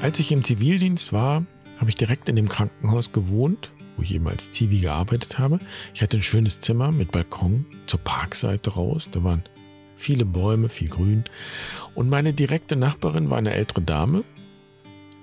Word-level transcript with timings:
Als 0.00 0.20
ich 0.20 0.30
im 0.30 0.44
Zivildienst 0.44 1.12
war, 1.12 1.44
habe 1.78 1.90
ich 1.90 1.96
direkt 1.96 2.28
in 2.28 2.36
dem 2.36 2.48
Krankenhaus 2.48 3.10
gewohnt, 3.10 3.72
wo 3.96 4.02
ich 4.02 4.14
eben 4.14 4.28
als 4.28 4.52
Zivi 4.52 4.78
gearbeitet 4.78 5.40
habe. 5.40 5.58
Ich 5.92 6.02
hatte 6.02 6.18
ein 6.18 6.22
schönes 6.22 6.60
Zimmer 6.60 6.92
mit 6.92 7.10
Balkon 7.10 7.66
zur 7.86 7.98
Parkseite 8.00 8.70
raus. 8.70 9.08
Da 9.10 9.24
waren 9.24 9.42
viele 9.96 10.24
Bäume, 10.24 10.68
viel 10.68 10.88
Grün. 10.88 11.24
Und 11.96 12.08
meine 12.08 12.32
direkte 12.32 12.76
Nachbarin 12.76 13.28
war 13.28 13.38
eine 13.38 13.54
ältere 13.54 13.82
Dame. 13.82 14.22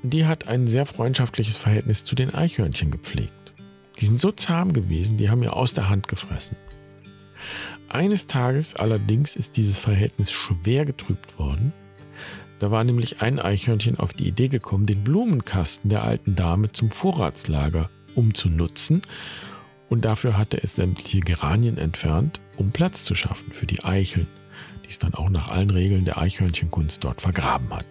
Die 0.03 0.25
hat 0.25 0.49
ein 0.49 0.67
sehr 0.67 0.85
freundschaftliches 0.85 1.55
Verhältnis 1.55 2.03
zu 2.03 2.13
den 2.13 2.35
Eichhörnchen 2.35 2.91
gepflegt. 2.91 3.53
Die 4.01 4.05
sind 4.05 4.19
so 4.19 4.33
zahm 4.33 4.73
gewesen, 4.73 5.15
die 5.15 5.29
haben 5.29 5.39
mir 5.39 5.53
aus 5.53 5.73
der 5.73 5.87
Hand 5.87 6.09
gefressen. 6.09 6.57
Eines 7.87 8.27
Tages 8.27 8.75
allerdings 8.75 9.37
ist 9.37 9.55
dieses 9.55 9.79
Verhältnis 9.79 10.33
schwer 10.33 10.83
getrübt 10.83 11.39
worden. 11.39 11.71
Da 12.59 12.71
war 12.71 12.83
nämlich 12.83 13.21
ein 13.21 13.39
Eichhörnchen 13.39 13.99
auf 13.99 14.13
die 14.13 14.27
Idee 14.27 14.47
gekommen, 14.47 14.85
den 14.85 15.03
Blumenkasten 15.03 15.89
der 15.89 16.03
alten 16.03 16.35
Dame 16.35 16.71
zum 16.71 16.89
Vorratslager 16.91 17.89
umzunutzen. 18.15 19.01
Und 19.89 20.05
dafür 20.05 20.37
hatte 20.37 20.61
es 20.63 20.75
sämtliche 20.75 21.19
Geranien 21.19 21.77
entfernt, 21.77 22.39
um 22.57 22.71
Platz 22.71 23.03
zu 23.03 23.13
schaffen 23.13 23.51
für 23.51 23.65
die 23.65 23.83
Eicheln, 23.83 24.27
die 24.85 24.89
es 24.89 24.99
dann 24.99 25.13
auch 25.13 25.29
nach 25.29 25.49
allen 25.49 25.69
Regeln 25.69 26.05
der 26.05 26.17
Eichhörnchenkunst 26.17 27.03
dort 27.03 27.21
vergraben 27.21 27.71
hat. 27.73 27.85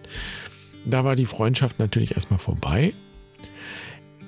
Da 0.85 1.03
war 1.03 1.15
die 1.15 1.25
Freundschaft 1.25 1.79
natürlich 1.79 2.15
erstmal 2.15 2.39
vorbei. 2.39 2.93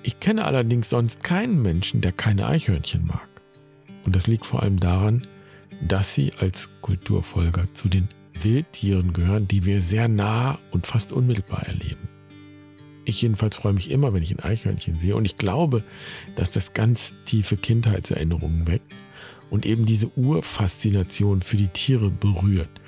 Ich 0.04 0.20
kenne 0.20 0.46
allerdings 0.46 0.90
sonst 0.90 1.24
keinen 1.24 1.62
Menschen, 1.62 2.02
der 2.02 2.12
keine 2.12 2.48
Eichhörnchen 2.48 3.06
mag. 3.06 3.28
Und 4.06 4.16
das 4.16 4.28
liegt 4.28 4.46
vor 4.46 4.64
allem 4.64 4.80
daran, 4.80 5.22
dass 5.86 6.16
sie 6.16 6.32
als 6.40 6.70
Kulturfolger 6.82 7.68
zu 7.74 7.90
den 7.90 8.08
Wildtieren 8.44 9.14
gehören, 9.14 9.48
die 9.48 9.66
wir 9.66 9.82
sehr 9.82 10.08
nah 10.08 10.60
und 10.72 10.88
fast 10.88 11.12
unmittelbar 11.12 11.64
erleben. 11.64 12.08
Ich 13.06 13.22
jedenfalls 13.22 13.56
freue 13.56 13.74
mich 13.74 13.90
immer, 13.90 14.14
wenn 14.14 14.24
ich 14.24 14.32
ein 14.32 14.44
Eichhörnchen 14.44 14.98
sehe 14.98 15.16
und 15.16 15.26
ich 15.26 15.38
glaube, 15.38 15.84
dass 16.36 16.52
das 16.52 16.74
ganz 16.74 17.14
tiefe 17.26 17.56
Kindheitserinnerungen 17.56 18.68
weckt 18.68 18.94
und 19.50 19.66
eben 19.66 19.86
diese 19.86 20.12
Urfaszination 20.18 21.42
für 21.42 21.58
die 21.58 21.70
Tiere 21.70 22.10
berührt, 22.10 22.82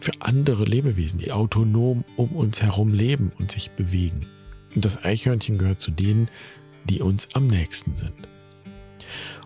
für 0.00 0.12
andere 0.20 0.64
Lebewesen, 0.64 1.18
die 1.18 1.32
autonom 1.32 2.04
um 2.16 2.32
uns 2.36 2.60
herum 2.60 2.92
leben 2.92 3.32
und 3.38 3.50
sich 3.50 3.70
bewegen. 3.70 4.26
Und 4.74 4.84
das 4.84 5.02
Eichhörnchen 5.02 5.56
gehört 5.56 5.80
zu 5.80 5.90
denen, 5.90 6.28
die 6.84 7.00
uns 7.00 7.28
am 7.32 7.46
nächsten 7.46 7.96
sind. 7.96 8.28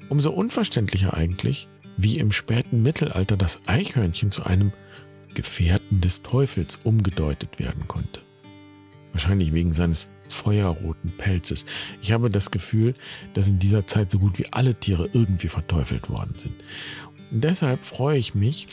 Umso 0.09 0.31
unverständlicher 0.31 1.15
eigentlich, 1.15 1.69
wie 1.97 2.19
im 2.19 2.33
späten 2.33 2.83
Mittelalter 2.83 3.37
das 3.37 3.61
Eichhörnchen 3.67 4.33
zu 4.33 4.45
einem 4.45 4.73
Gefährten 5.35 6.01
des 6.01 6.23
Teufels 6.23 6.79
umgedeutet 6.85 7.59
werden 7.59 7.87
konnte. 7.89 8.21
Wahrscheinlich 9.13 9.53
wegen 9.53 9.73
seines 9.73 10.09
feuerroten 10.29 11.13
Pelzes. 11.17 11.65
Ich 12.03 12.13
habe 12.13 12.31
das 12.31 12.51
Gefühl, 12.51 12.95
dass 13.35 13.49
in 13.49 13.59
dieser 13.59 13.87
Zeit 13.87 14.11
so 14.11 14.19
gut 14.19 14.39
wie 14.39 14.53
alle 14.53 14.75
Tiere 14.75 15.09
irgendwie 15.13 15.49
verteufelt 15.49 16.11
worden 16.11 16.35
sind. 16.37 16.55
Und 17.31 17.43
deshalb 17.45 17.85
freue 17.85 18.19
ich 18.19 18.35
mich, 18.35 18.69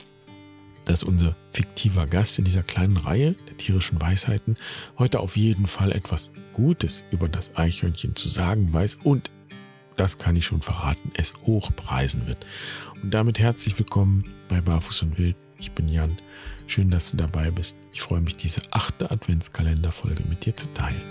dass 0.85 1.03
unser 1.03 1.35
fiktiver 1.51 2.05
Gast 2.07 2.37
in 2.37 2.45
dieser 2.45 2.63
kleinen 2.63 2.97
Reihe 2.97 3.35
der 3.49 3.57
tierischen 3.57 3.99
Weisheiten 3.99 4.55
heute 4.97 5.19
auf 5.19 5.35
jeden 5.35 5.67
Fall 5.67 5.91
etwas 5.91 6.31
Gutes 6.53 7.03
über 7.11 7.27
das 7.27 7.55
Eichhörnchen 7.55 8.15
zu 8.15 8.29
sagen 8.29 8.71
weiß 8.71 8.99
und, 9.03 9.31
das 9.95 10.17
kann 10.17 10.35
ich 10.35 10.45
schon 10.45 10.61
verraten, 10.61 11.11
es 11.15 11.33
hochpreisen 11.45 12.27
wird. 12.27 12.45
Und 13.01 13.13
damit 13.13 13.39
herzlich 13.39 13.79
willkommen 13.79 14.25
bei 14.49 14.59
Barfuß 14.59 15.03
und 15.03 15.17
Wild. 15.17 15.37
Ich 15.57 15.71
bin 15.71 15.87
Jan 15.87 16.17
Schön, 16.67 16.89
dass 16.89 17.11
du 17.11 17.17
dabei 17.17 17.51
bist. 17.51 17.77
Ich 17.93 18.01
freue 18.01 18.21
mich, 18.21 18.37
diese 18.37 18.61
achte 18.71 19.11
Adventskalenderfolge 19.11 20.23
mit 20.27 20.45
dir 20.45 20.55
zu 20.55 20.67
teilen. 20.73 21.01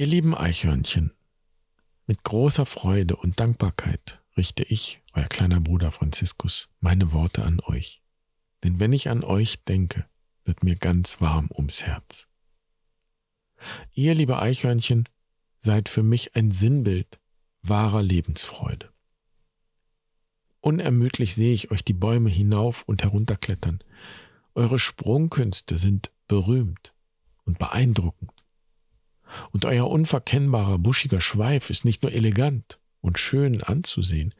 Ihr 0.00 0.06
lieben 0.06 0.32
Eichhörnchen, 0.32 1.10
mit 2.06 2.22
großer 2.22 2.66
Freude 2.66 3.16
und 3.16 3.40
Dankbarkeit 3.40 4.20
richte 4.38 4.62
ich, 4.62 5.02
euer 5.12 5.24
kleiner 5.24 5.60
Bruder 5.60 5.90
Franziskus, 5.90 6.68
meine 6.80 7.12
Worte 7.12 7.42
an 7.42 7.60
euch. 7.60 8.00
Denn 8.62 8.78
wenn 8.78 8.92
ich 8.92 9.10
an 9.10 9.24
euch 9.24 9.64
denke, 9.64 10.06
wird 10.44 10.62
mir 10.62 10.76
ganz 10.76 11.20
warm 11.20 11.50
ums 11.52 11.82
Herz. 11.82 12.28
Ihr, 13.92 14.14
liebe 14.14 14.38
Eichhörnchen, 14.38 15.08
seid 15.58 15.88
für 15.88 16.04
mich 16.04 16.36
ein 16.36 16.52
Sinnbild 16.52 17.18
wahrer 17.62 18.00
Lebensfreude. 18.00 18.90
Unermüdlich 20.60 21.34
sehe 21.34 21.52
ich 21.52 21.72
euch 21.72 21.84
die 21.84 21.92
Bäume 21.92 22.30
hinauf 22.30 22.84
und 22.84 23.02
herunterklettern. 23.02 23.80
Eure 24.54 24.78
Sprungkünste 24.78 25.76
sind 25.78 26.12
berühmt 26.28 26.94
und 27.44 27.58
beeindruckend. 27.58 28.32
Und 29.50 29.64
euer 29.64 29.88
unverkennbarer, 29.90 30.78
buschiger 30.78 31.20
Schweif 31.20 31.70
ist 31.70 31.84
nicht 31.84 32.02
nur 32.02 32.12
elegant, 32.12 32.77
und 33.00 33.18
schön 33.18 33.62
anzusehen, 33.62 34.34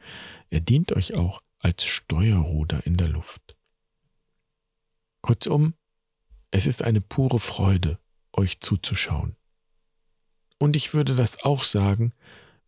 er 0.49 0.59
dient 0.59 0.93
euch 0.93 1.15
auch 1.15 1.41
als 1.59 1.85
Steuerruder 1.85 2.85
in 2.85 2.97
der 2.97 3.07
Luft. 3.07 3.55
Kurzum, 5.21 5.73
es 6.51 6.65
ist 6.65 6.81
eine 6.81 7.01
pure 7.01 7.39
Freude, 7.39 7.99
euch 8.33 8.59
zuzuschauen. 8.61 9.35
Und 10.57 10.75
ich 10.75 10.93
würde 10.93 11.15
das 11.15 11.43
auch 11.43 11.63
sagen, 11.63 12.13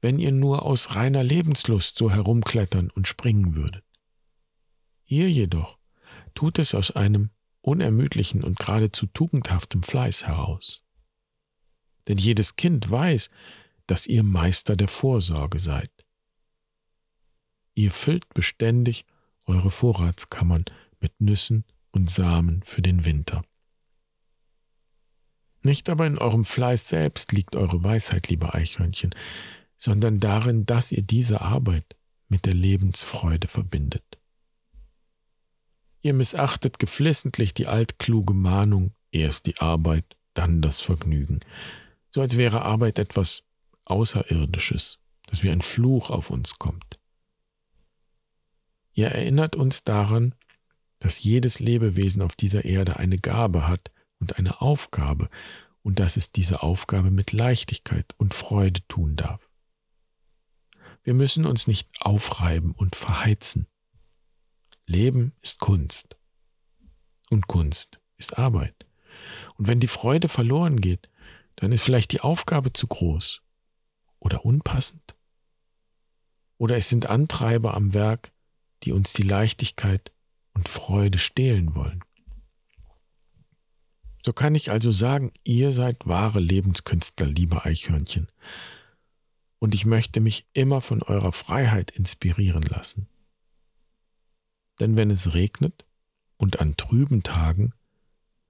wenn 0.02 0.20
ihr 0.20 0.32
nur 0.32 0.64
aus 0.64 0.96
reiner 0.96 1.24
Lebenslust 1.24 1.98
so 1.98 2.12
herumklettern 2.12 2.90
und 2.90 3.08
springen 3.08 3.56
würdet. 3.56 3.84
Ihr 5.06 5.30
jedoch 5.30 5.78
tut 6.34 6.58
es 6.60 6.74
aus 6.74 6.92
einem 6.92 7.30
unermüdlichen 7.62 8.44
und 8.44 8.58
geradezu 8.58 9.08
tugendhaftem 9.08 9.84
Fleiß 9.84 10.26
heraus. 10.26 10.84
Denn 12.08 12.18
jedes 12.18 12.56
Kind 12.56 12.90
weiß, 12.90 13.30
dass 13.92 14.08
ihr 14.08 14.24
Meister 14.24 14.78
der 14.78 14.88
Vorsorge 14.88 15.60
seid. 15.60 15.92
Ihr 17.74 17.92
füllt 17.92 18.34
beständig 18.34 19.04
eure 19.46 19.70
Vorratskammern 19.70 20.64
mit 21.02 21.20
Nüssen 21.20 21.66
und 21.92 22.10
Samen 22.10 22.64
für 22.64 22.82
den 22.82 23.04
Winter. 23.04 23.44
Nicht 25.62 25.90
aber 25.90 26.08
in 26.08 26.18
eurem 26.18 26.46
Fleiß 26.46 26.88
selbst 26.88 27.34
liegt 27.34 27.58
eure 27.58 27.84
Weisheit, 27.84 28.30
liebe 28.30 28.54
Eichhörnchen, 28.54 29.14
sondern 29.78 30.22
darin, 30.22 30.66
dass 30.66 30.94
ihr 30.94 31.02
diese 31.02 31.42
Arbeit 31.42 31.98
mit 32.30 32.46
der 32.46 32.54
Lebensfreude 32.54 33.50
verbindet. 33.50 34.20
Ihr 36.02 36.14
missachtet 36.14 36.80
geflissentlich 36.80 37.54
die 37.54 37.68
altkluge 37.68 38.34
Mahnung, 38.34 38.94
erst 39.12 39.48
die 39.48 39.58
Arbeit, 39.58 40.16
dann 40.34 40.62
das 40.62 40.80
Vergnügen, 40.80 41.42
so 42.10 42.22
als 42.22 42.38
wäre 42.38 42.62
Arbeit 42.62 42.98
etwas 42.98 43.44
Außerirdisches, 43.92 45.00
das 45.28 45.44
wie 45.44 45.52
ein 45.52 45.62
Fluch 45.62 46.10
auf 46.10 46.30
uns 46.30 46.58
kommt. 46.58 47.00
Ihr 48.94 49.08
erinnert 49.08 49.56
uns 49.56 49.84
daran, 49.84 50.36
dass 51.00 51.24
jedes 51.24 51.60
Lebewesen 51.60 52.22
auf 52.22 52.36
dieser 52.36 52.66
Erde 52.66 52.98
eine 52.98 53.18
Gabe 53.18 53.68
hat 53.68 53.92
und 54.20 54.38
eine 54.38 54.62
Aufgabe 54.62 55.30
und 55.84 56.00
dass 56.00 56.18
es 56.18 56.32
diese 56.32 56.62
Aufgabe 56.62 57.12
mit 57.12 57.32
Leichtigkeit 57.32 58.14
und 58.18 58.34
Freude 58.34 58.82
tun 58.88 59.16
darf. 59.16 59.50
Wir 61.04 61.14
müssen 61.14 61.46
uns 61.46 61.68
nicht 61.68 61.90
aufreiben 62.00 62.72
und 62.72 62.96
verheizen. 62.96 63.68
Leben 64.86 65.34
ist 65.42 65.60
Kunst 65.60 66.16
und 67.30 67.48
Kunst 67.48 68.00
ist 68.18 68.38
Arbeit. 68.38 68.86
Und 69.56 69.68
wenn 69.68 69.80
die 69.80 69.88
Freude 69.88 70.28
verloren 70.28 70.80
geht, 70.80 71.10
dann 71.56 71.72
ist 71.72 71.82
vielleicht 71.82 72.12
die 72.12 72.22
Aufgabe 72.22 72.74
zu 72.74 72.88
groß 72.88 73.42
oder 74.22 74.46
unpassend? 74.46 75.16
Oder 76.58 76.78
es 76.78 76.88
sind 76.88 77.08
Antreiber 77.08 77.74
am 77.74 77.94
Werk, 77.94 78.32
die 78.84 78.94
uns 78.94 79.12
die 79.12 79.24
Leichtigkeit 79.24 80.14
und 80.54 80.70
Freude 80.70 81.20
stehlen 81.20 81.76
wollen. 81.76 82.04
So 84.24 84.32
kann 84.34 84.54
ich 84.54 84.72
also 84.72 84.92
sagen, 84.92 85.32
ihr 85.44 85.72
seid 85.72 86.08
wahre 86.08 86.40
Lebenskünstler, 86.40 87.26
liebe 87.26 87.66
Eichhörnchen, 87.66 88.28
und 89.58 89.74
ich 89.74 89.86
möchte 89.86 90.20
mich 90.20 90.48
immer 90.54 90.82
von 90.82 91.02
eurer 91.02 91.32
Freiheit 91.32 91.92
inspirieren 91.92 92.64
lassen. 92.64 93.08
Denn 94.80 94.98
wenn 94.98 95.12
es 95.12 95.34
regnet 95.34 95.86
und 96.38 96.60
an 96.60 96.78
trüben 96.78 97.24
Tagen, 97.24 97.74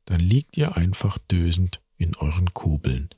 dann 0.06 0.20
liegt 0.20 0.58
ihr 0.58 0.76
einfach 0.76 1.18
dösend 1.18 1.82
in 1.98 2.16
euren 2.16 2.54
Kubeln 2.54 3.10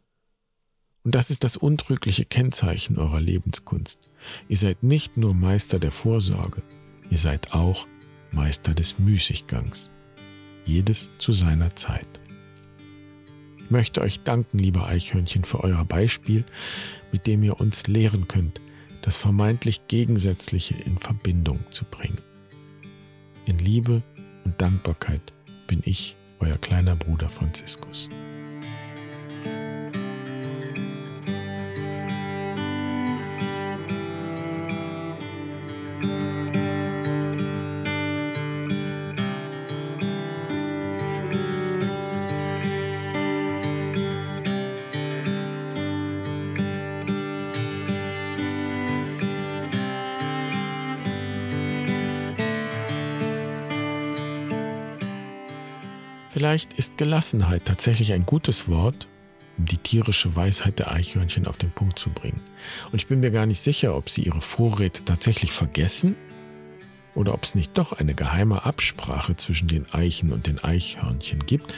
und 1.03 1.15
das 1.15 1.29
ist 1.29 1.43
das 1.43 1.57
untrügliche 1.57 2.25
Kennzeichen 2.25 2.97
eurer 2.97 3.19
Lebenskunst. 3.19 4.09
Ihr 4.47 4.57
seid 4.57 4.83
nicht 4.83 5.17
nur 5.17 5.33
Meister 5.33 5.79
der 5.79 5.91
Vorsorge, 5.91 6.63
ihr 7.09 7.17
seid 7.17 7.53
auch 7.53 7.87
Meister 8.31 8.73
des 8.73 8.99
Müßiggangs. 8.99 9.89
Jedes 10.65 11.09
zu 11.17 11.33
seiner 11.33 11.75
Zeit. 11.75 12.07
Ich 13.57 13.69
möchte 13.69 14.01
euch 14.01 14.23
danken, 14.23 14.59
liebe 14.59 14.85
Eichhörnchen, 14.85 15.43
für 15.43 15.61
euer 15.61 15.83
Beispiel, 15.83 16.45
mit 17.11 17.27
dem 17.27 17.43
ihr 17.43 17.59
uns 17.59 17.87
lehren 17.87 18.27
könnt, 18.27 18.61
das 19.01 19.17
vermeintlich 19.17 19.87
Gegensätzliche 19.87 20.75
in 20.75 20.97
Verbindung 20.97 21.59
zu 21.69 21.83
bringen. 21.85 22.21
In 23.45 23.59
Liebe 23.59 24.01
und 24.45 24.61
Dankbarkeit 24.61 25.33
bin 25.67 25.81
ich, 25.83 26.15
euer 26.39 26.57
kleiner 26.57 26.95
Bruder 26.95 27.29
Franziskus. 27.29 28.07
Vielleicht 56.33 56.73
ist 56.73 56.97
Gelassenheit 56.97 57.65
tatsächlich 57.65 58.11
ein 58.11 58.25
gutes 58.25 58.67
Wort, 58.67 59.07
um 59.59 59.67
die 59.67 59.77
tierische 59.77 60.35
Weisheit 60.35 60.79
der 60.79 60.91
Eichhörnchen 60.91 61.45
auf 61.45 61.57
den 61.57 61.69
Punkt 61.69 61.99
zu 61.99 62.09
bringen. 62.09 62.41
Und 62.91 62.95
ich 62.95 63.05
bin 63.05 63.19
mir 63.19 63.29
gar 63.29 63.45
nicht 63.45 63.61
sicher, 63.61 63.95
ob 63.95 64.09
sie 64.09 64.23
ihre 64.23 64.41
Vorräte 64.41 65.05
tatsächlich 65.05 65.51
vergessen 65.51 66.15
oder 67.13 67.35
ob 67.35 67.43
es 67.43 67.53
nicht 67.53 67.77
doch 67.77 67.93
eine 67.93 68.15
geheime 68.15 68.65
Absprache 68.65 69.35
zwischen 69.35 69.67
den 69.67 69.85
Eichen 69.93 70.33
und 70.33 70.47
den 70.47 70.57
Eichhörnchen 70.57 71.45
gibt, 71.45 71.75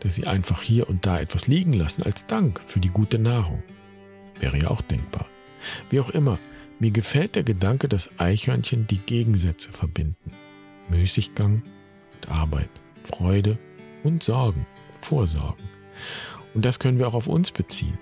dass 0.00 0.16
sie 0.16 0.26
einfach 0.26 0.60
hier 0.60 0.88
und 0.88 1.06
da 1.06 1.20
etwas 1.20 1.46
liegen 1.46 1.72
lassen 1.72 2.02
als 2.02 2.26
Dank 2.26 2.62
für 2.66 2.80
die 2.80 2.90
gute 2.90 3.20
Nahrung. 3.20 3.62
Wäre 4.40 4.58
ja 4.58 4.70
auch 4.72 4.82
denkbar. 4.82 5.28
Wie 5.90 6.00
auch 6.00 6.10
immer, 6.10 6.40
mir 6.80 6.90
gefällt 6.90 7.36
der 7.36 7.44
Gedanke, 7.44 7.88
dass 7.88 8.18
Eichhörnchen 8.18 8.88
die 8.88 8.98
Gegensätze 8.98 9.70
verbinden. 9.70 10.32
Müßiggang 10.88 11.62
und 12.16 12.28
Arbeit, 12.28 12.70
Freude 13.04 13.56
und 14.04 14.22
Sorgen, 14.22 14.66
Vorsorgen. 15.00 15.64
Und 16.54 16.64
das 16.64 16.78
können 16.78 16.98
wir 16.98 17.08
auch 17.08 17.14
auf 17.14 17.26
uns 17.26 17.50
beziehen. 17.50 17.98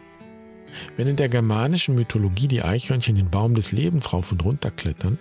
Wenn 0.97 1.07
in 1.07 1.17
der 1.17 1.29
germanischen 1.29 1.95
Mythologie 1.95 2.49
die 2.49 2.63
Eichhörnchen 2.63 3.17
den 3.17 3.31
Baum 3.31 3.55
des 3.55 3.73
Lebens 3.73 4.13
rauf 4.13 4.33
und 4.33 4.45
runter 4.45 4.71
klettern, 4.71 5.19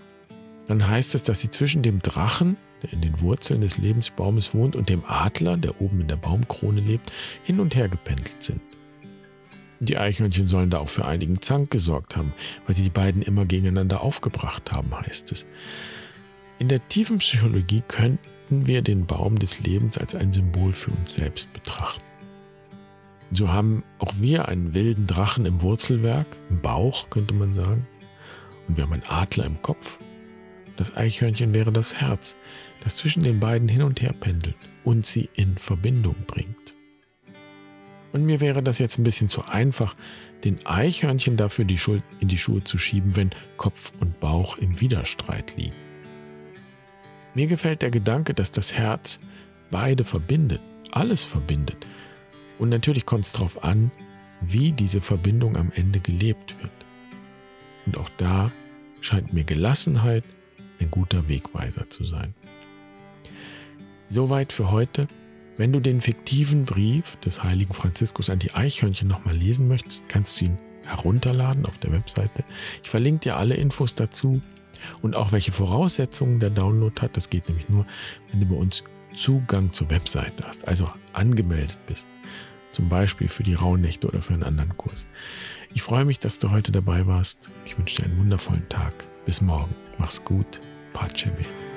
dann 0.68 0.88
heißt 0.88 1.16
es, 1.16 1.24
dass 1.24 1.42
sie 1.42 1.50
zwischen 1.50 1.82
dem 1.82 2.02
Drachen, 2.02 2.56
der 2.82 2.94
in 2.94 3.02
den 3.02 3.20
Wurzeln 3.20 3.62
des 3.62 3.78
Lebensbaumes 3.78 4.54
wohnt, 4.54 4.76
und 4.76 4.90
dem 4.90 5.04
Adler, 5.06 5.58
der 5.58 5.82
oben 5.82 6.02
in 6.02 6.08
der 6.08 6.16
Baumkrone 6.16 6.82
lebt, 6.82 7.12
hin 7.44 7.60
und 7.60 7.76
her 7.76 7.90
gependelt 7.90 8.42
sind. 8.42 8.62
Die 9.82 9.98
Eichhörnchen 9.98 10.48
sollen 10.48 10.70
da 10.70 10.78
auch 10.80 10.90
für 10.90 11.06
einigen 11.06 11.42
Zank 11.42 11.72
gesorgt 11.72 12.16
haben, 12.16 12.34
weil 12.66 12.76
sie 12.76 12.84
die 12.84 12.90
beiden 12.90 13.24
immer 13.24 13.46
gegeneinander 13.46 14.02
aufgebracht 14.02 14.72
haben, 14.72 14.96
heißt 14.98 15.32
es. 15.32 15.48
In 16.60 16.68
der 16.68 16.88
tiefen 16.88 17.18
Psychologie 17.18 17.82
könnten 18.52 18.68
wir 18.68 18.82
den 18.82 19.06
Baum 19.06 19.40
des 19.40 19.62
Lebens 19.62 19.98
als 19.98 20.14
ein 20.14 20.34
Symbol 20.34 20.74
für 20.74 20.92
uns 20.92 21.16
selbst 21.16 21.54
betrachten. 21.54 22.04
So 23.32 23.54
haben 23.54 23.82
auch 23.98 24.14
wir 24.20 24.50
einen 24.50 24.74
wilden 24.74 25.08
Drachen 25.08 25.46
im 25.46 25.62
Wurzelwerk, 25.62 26.28
im 26.50 26.60
Bauch 26.60 27.10
könnte 27.10 27.34
man 27.34 27.54
sagen, 27.54 27.88
und 28.68 28.76
wir 28.76 28.84
haben 28.84 28.92
einen 28.92 29.08
Adler 29.08 29.46
im 29.46 29.62
Kopf. 29.62 30.00
Das 30.76 30.98
Eichhörnchen 30.98 31.54
wäre 31.54 31.72
das 31.72 31.96
Herz, 31.96 32.36
das 32.84 32.98
zwischen 32.98 33.24
den 33.24 33.40
beiden 33.40 33.70
hin 33.70 33.84
und 33.84 34.02
her 34.02 34.14
pendelt 34.20 34.58
und 34.84 35.06
sie 35.06 35.30
in 35.34 35.58
Verbindung 35.58 36.18
bringt. 36.28 36.76
Und 38.12 38.26
mir 38.26 38.42
wäre 38.42 38.62
das 38.62 38.80
jetzt 38.80 38.98
ein 38.98 39.06
bisschen 39.06 39.30
zu 39.30 39.46
einfach, 39.46 39.96
den 40.44 40.66
Eichhörnchen 40.66 41.38
dafür 41.38 41.64
die 41.64 41.78
Schuld 41.78 42.04
in 42.20 42.28
die 42.28 42.38
Schuhe 42.38 42.66
zu 42.66 42.78
schieben, 42.78 43.16
wenn 43.16 43.30
Kopf 43.56 43.94
und 44.02 44.20
Bauch 44.20 44.58
im 44.58 44.82
Widerstreit 44.82 45.56
liegen. 45.56 45.91
Mir 47.34 47.48
gefällt 47.48 47.82
der 47.82 47.92
Gedanke, 47.92 48.34
dass 48.34 48.52
das 48.52 48.74
Herz 48.74 49.20
beide 49.70 50.04
verbindet, 50.04 50.62
alles 50.92 51.24
verbindet. 51.24 51.88
Und 52.60 52.70
natürlich 52.70 53.06
kommt 53.06 53.26
es 53.26 53.32
darauf 53.32 53.64
an, 53.64 53.92
wie 54.42 54.72
diese 54.72 55.02
Verbindung 55.02 55.56
am 55.56 55.72
Ende 55.74 56.00
gelebt 56.00 56.56
wird. 56.62 56.72
Und 57.86 57.98
auch 57.98 58.10
da 58.18 58.52
scheint 59.00 59.34
mir 59.34 59.44
Gelassenheit 59.44 60.24
ein 60.80 60.92
guter 60.92 61.30
Wegweiser 61.30 61.90
zu 61.90 62.06
sein. 62.06 62.34
Soweit 64.10 64.52
für 64.52 64.72
heute. 64.72 65.08
Wenn 65.58 65.74
du 65.74 65.80
den 65.80 66.02
fiktiven 66.02 66.66
Brief 66.66 67.18
des 67.18 67.44
heiligen 67.44 67.74
Franziskus 67.74 68.30
an 68.30 68.40
die 68.40 68.52
Eichhörnchen 68.52 69.08
nochmal 69.08 69.36
lesen 69.36 69.68
möchtest, 69.68 70.10
kannst 70.10 70.40
du 70.42 70.46
ihn 70.46 70.58
herunterladen 70.86 71.66
auf 71.66 71.78
der 71.78 71.92
Webseite. 71.92 72.44
Ich 72.84 72.90
verlinke 72.90 73.22
dir 73.22 73.38
alle 73.38 73.56
Infos 73.56 73.94
dazu 73.94 74.42
und 75.02 75.16
auch 75.16 75.32
welche 75.32 75.52
Voraussetzungen 75.52 76.40
der 76.40 76.50
Download 76.50 77.00
hat. 77.02 77.18
Das 77.18 77.30
geht 77.30 77.48
nämlich 77.48 77.70
nur, 77.70 77.86
wenn 78.30 78.40
du 78.42 78.46
bei 78.46 78.56
uns 78.56 78.84
Zugang 79.16 79.72
zur 79.74 79.90
Webseite 79.90 80.46
hast, 80.46 80.68
also 80.68 80.90
angemeldet 81.14 81.78
bist. 81.86 82.08
Zum 82.72 82.88
Beispiel 82.88 83.28
für 83.28 83.44
die 83.44 83.54
Rauhnächte 83.54 84.08
oder 84.08 84.22
für 84.22 84.34
einen 84.34 84.44
anderen 84.44 84.78
Kurs. 84.78 85.06
Ich 85.74 85.82
freue 85.82 86.06
mich, 86.06 86.20
dass 86.20 86.40
du 86.40 86.52
heute 86.52 86.72
dabei 86.72 87.06
warst. 87.06 87.50
Ich 87.66 87.78
wünsche 87.78 87.98
dir 87.98 88.06
einen 88.06 88.20
wundervollen 88.20 88.68
Tag. 88.70 88.94
Bis 89.26 89.42
morgen. 89.42 89.76
Mach's 89.98 90.24
gut. 90.24 90.62
Pace 90.94 91.26
bene. 91.26 91.71